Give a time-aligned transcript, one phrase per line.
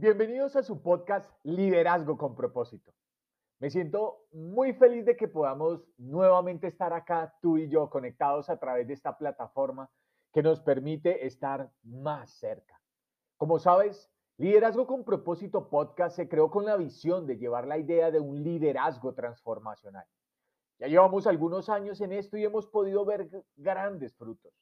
[0.00, 2.90] Bienvenidos a su podcast Liderazgo con propósito.
[3.58, 8.58] Me siento muy feliz de que podamos nuevamente estar acá, tú y yo, conectados a
[8.58, 9.90] través de esta plataforma
[10.32, 12.80] que nos permite estar más cerca.
[13.36, 18.10] Como sabes, Liderazgo con propósito podcast se creó con la visión de llevar la idea
[18.10, 20.06] de un liderazgo transformacional.
[20.78, 24.54] Ya llevamos algunos años en esto y hemos podido ver grandes frutos.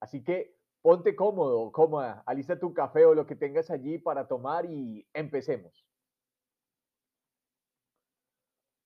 [0.00, 4.66] Así que ponte cómodo, cómoda, alista tu café o lo que tengas allí para tomar
[4.66, 5.82] y empecemos.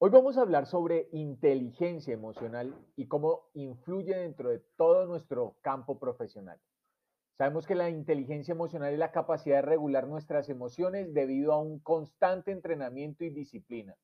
[0.01, 5.99] Hoy vamos a hablar sobre inteligencia emocional y cómo influye dentro de todo nuestro campo
[5.99, 6.61] profesional.
[7.37, 11.81] Sabemos que la inteligencia emocional es la capacidad de regular nuestras emociones debido a un
[11.81, 13.97] constante entrenamiento y disciplina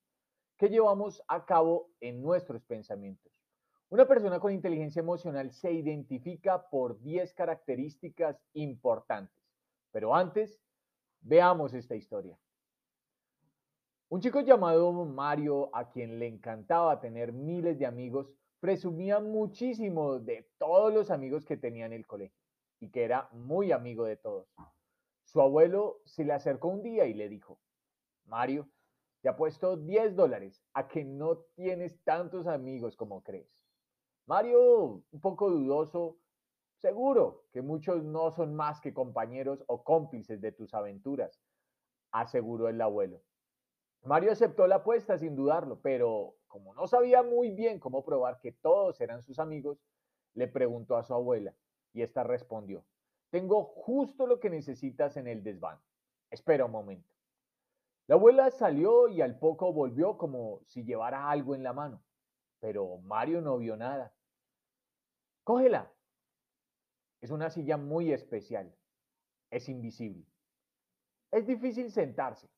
[0.57, 3.44] que llevamos a cabo en nuestros pensamientos.
[3.89, 9.45] Una persona con inteligencia emocional se identifica por 10 características importantes.
[9.91, 10.59] Pero antes,
[11.21, 12.37] veamos esta historia.
[14.09, 20.49] Un chico llamado Mario, a quien le encantaba tener miles de amigos, presumía muchísimo de
[20.57, 22.43] todos los amigos que tenía en el colegio
[22.79, 24.47] y que era muy amigo de todos.
[25.23, 27.59] Su abuelo se le acercó un día y le dijo,
[28.25, 28.67] Mario,
[29.21, 33.64] te apuesto 10 dólares a que no tienes tantos amigos como crees.
[34.27, 36.17] Mario, un poco dudoso,
[36.77, 41.39] seguro que muchos no son más que compañeros o cómplices de tus aventuras,
[42.11, 43.21] aseguró el abuelo.
[44.03, 48.51] Mario aceptó la apuesta sin dudarlo, pero como no sabía muy bien cómo probar que
[48.51, 49.79] todos eran sus amigos,
[50.33, 51.55] le preguntó a su abuela
[51.93, 52.83] y ésta respondió,
[53.29, 55.79] tengo justo lo que necesitas en el desván.
[56.29, 57.09] Espera un momento.
[58.07, 62.03] La abuela salió y al poco volvió como si llevara algo en la mano,
[62.65, 64.11] pero Mario no vio nada.
[65.43, 65.93] Cógela.
[67.21, 68.75] Es una silla muy especial.
[69.51, 70.25] Es invisible.
[71.29, 72.49] Es difícil sentarse,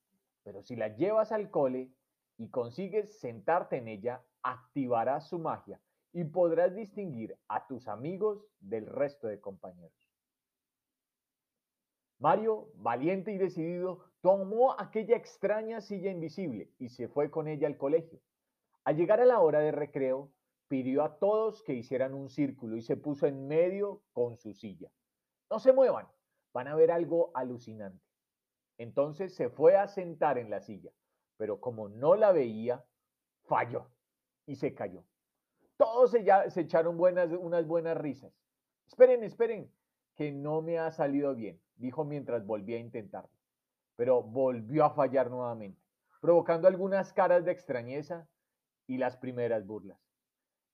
[0.44, 1.92] pero si la llevas al cole
[2.38, 5.78] y consigues sentarte en ella, activarás su magia
[6.14, 10.10] y podrás distinguir a tus amigos del resto de compañeros.
[12.18, 17.76] Mario, valiente y decidido, tomó aquella extraña silla invisible y se fue con ella al
[17.76, 18.22] colegio.
[18.88, 20.32] Al llegar a la hora de recreo,
[20.66, 24.90] pidió a todos que hicieran un círculo y se puso en medio con su silla.
[25.50, 26.08] No se muevan,
[26.54, 28.02] van a ver algo alucinante.
[28.78, 30.90] Entonces se fue a sentar en la silla,
[31.36, 32.82] pero como no la veía,
[33.44, 33.90] falló
[34.46, 35.04] y se cayó.
[35.76, 38.32] Todos se, se echaron buenas, unas buenas risas.
[38.86, 39.70] Esperen, esperen,
[40.14, 43.36] que no me ha salido bien, dijo mientras volvía a intentarlo.
[43.96, 45.82] Pero volvió a fallar nuevamente,
[46.22, 48.26] provocando algunas caras de extrañeza
[48.88, 50.00] y las primeras burlas.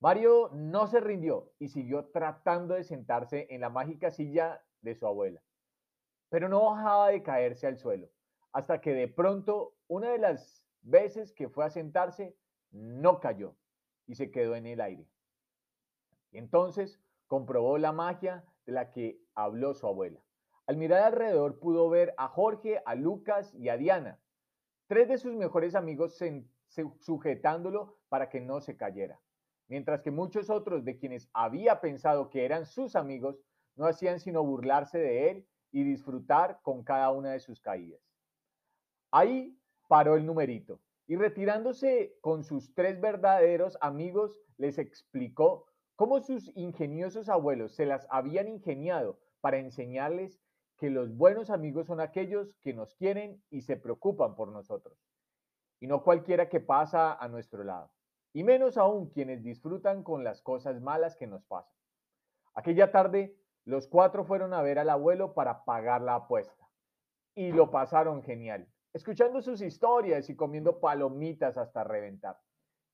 [0.01, 5.07] Mario no se rindió y siguió tratando de sentarse en la mágica silla de su
[5.07, 5.43] abuela,
[6.31, 8.09] pero no bajaba de caerse al suelo,
[8.53, 12.37] hasta que de pronto, una de las veces que fue a sentarse,
[12.71, 13.57] no cayó
[14.07, 15.09] y se quedó en el aire.
[16.33, 20.21] Entonces comprobó la magia de la que habló su abuela.
[20.67, 24.21] Al mirar alrededor pudo ver a Jorge, a Lucas y a Diana,
[24.87, 26.17] tres de sus mejores amigos
[27.01, 29.21] sujetándolo para que no se cayera
[29.69, 33.41] mientras que muchos otros de quienes había pensado que eran sus amigos
[33.77, 38.01] no hacían sino burlarse de él y disfrutar con cada una de sus caídas.
[39.11, 39.59] Ahí
[39.89, 47.29] paró el numerito y retirándose con sus tres verdaderos amigos les explicó cómo sus ingeniosos
[47.29, 50.41] abuelos se las habían ingeniado para enseñarles
[50.79, 54.99] que los buenos amigos son aquellos que nos quieren y se preocupan por nosotros,
[55.81, 57.91] y no cualquiera que pasa a nuestro lado
[58.35, 61.73] y menos aún quienes disfrutan con las cosas malas que nos pasan.
[62.55, 66.69] Aquella tarde, los cuatro fueron a ver al abuelo para pagar la apuesta
[67.35, 72.39] y lo pasaron genial, escuchando sus historias y comiendo palomitas hasta reventar.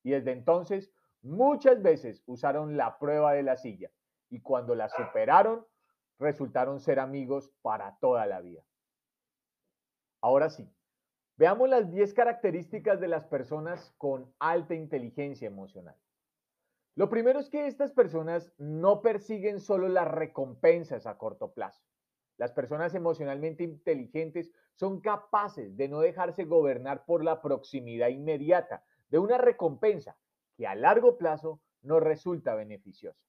[0.02, 0.92] Y desde entonces,
[1.22, 3.90] muchas veces usaron la prueba de la silla
[4.28, 5.66] y cuando la superaron,
[6.18, 8.62] resultaron ser amigos para toda la vida.
[10.20, 10.70] Ahora sí,
[11.40, 15.96] Veamos las 10 características de las personas con alta inteligencia emocional.
[16.96, 21.82] Lo primero es que estas personas no persiguen solo las recompensas a corto plazo.
[22.36, 29.18] Las personas emocionalmente inteligentes son capaces de no dejarse gobernar por la proximidad inmediata de
[29.18, 30.18] una recompensa
[30.58, 33.24] que a largo plazo no resulta beneficiosa.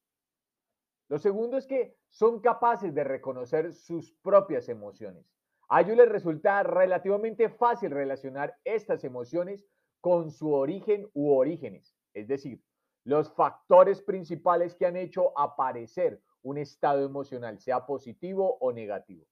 [1.08, 5.32] Lo segundo es que son capaces de reconocer sus propias emociones
[5.74, 9.66] a ellos les resulta relativamente fácil relacionar estas emociones
[10.02, 12.62] con su origen u orígenes, es decir,
[13.06, 19.26] los factores principales que han hecho aparecer un estado emocional, sea positivo o negativo.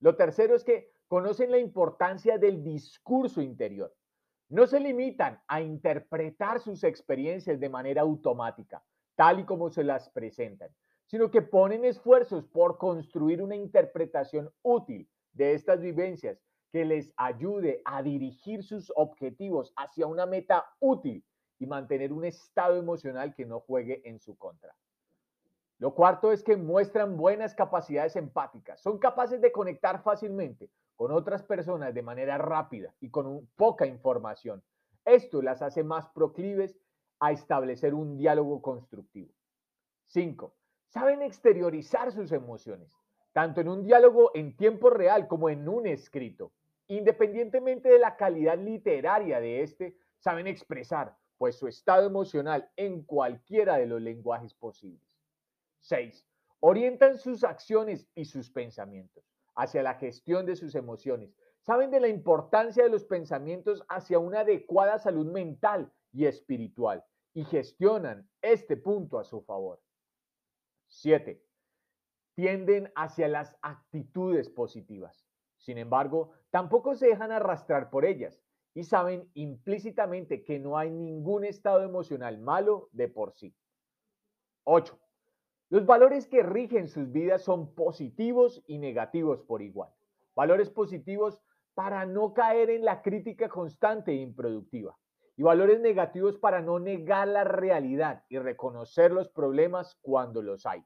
[0.00, 3.94] Lo tercero es que conocen la importancia del discurso interior.
[4.48, 8.82] No se limitan a interpretar sus experiencias de manera automática,
[9.14, 10.70] tal y como se las presentan,
[11.06, 16.40] sino que ponen esfuerzos por construir una interpretación útil de estas vivencias
[16.72, 21.24] que les ayude a dirigir sus objetivos hacia una meta útil
[21.58, 24.74] y mantener un estado emocional que no juegue en su contra.
[25.78, 28.80] Lo cuarto es que muestran buenas capacidades empáticas.
[28.80, 34.62] Son capaces de conectar fácilmente con otras personas de manera rápida y con poca información.
[35.04, 36.78] Esto las hace más proclives
[37.20, 39.32] a establecer un diálogo constructivo.
[40.06, 40.54] Cinco,
[40.96, 42.90] Saben exteriorizar sus emociones,
[43.34, 46.54] tanto en un diálogo en tiempo real como en un escrito.
[46.88, 53.76] Independientemente de la calidad literaria de este, saben expresar pues su estado emocional en cualquiera
[53.76, 55.06] de los lenguajes posibles.
[55.80, 56.26] 6.
[56.60, 59.22] Orientan sus acciones y sus pensamientos
[59.54, 61.36] hacia la gestión de sus emociones.
[61.60, 67.04] Saben de la importancia de los pensamientos hacia una adecuada salud mental y espiritual
[67.34, 69.78] y gestionan este punto a su favor.
[70.88, 71.42] 7.
[72.34, 75.26] Tienden hacia las actitudes positivas.
[75.58, 78.42] Sin embargo, tampoco se dejan arrastrar por ellas
[78.74, 83.54] y saben implícitamente que no hay ningún estado emocional malo de por sí.
[84.64, 84.98] 8.
[85.70, 89.90] Los valores que rigen sus vidas son positivos y negativos por igual.
[90.34, 91.40] Valores positivos
[91.74, 94.96] para no caer en la crítica constante e improductiva.
[95.36, 100.84] Y valores negativos para no negar la realidad y reconocer los problemas cuando los hay.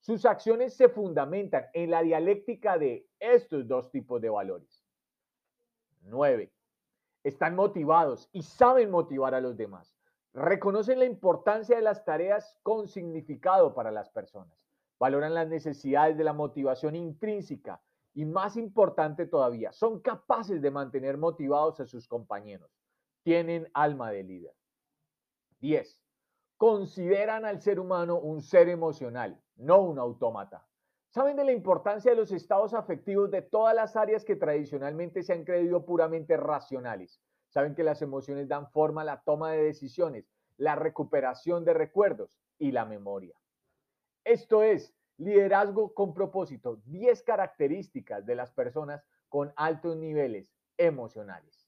[0.00, 4.82] Sus acciones se fundamentan en la dialéctica de estos dos tipos de valores.
[6.02, 6.50] 9.
[7.22, 9.94] Están motivados y saben motivar a los demás.
[10.32, 14.56] Reconocen la importancia de las tareas con significado para las personas.
[14.98, 17.82] Valoran las necesidades de la motivación intrínseca
[18.14, 22.70] y más importante todavía, son capaces de mantener motivados a sus compañeros.
[23.22, 24.54] Tienen alma de líder.
[25.60, 26.00] 10.
[26.56, 30.66] Consideran al ser humano un ser emocional, no un autómata.
[31.08, 35.32] Saben de la importancia de los estados afectivos de todas las áreas que tradicionalmente se
[35.32, 37.20] han creído puramente racionales
[37.50, 42.38] Saben que las emociones dan forma a la toma de decisiones, la recuperación de recuerdos
[42.58, 43.34] y la memoria.
[44.24, 51.59] Esto es liderazgo con propósito, 10 características de las personas con altos niveles emocionales.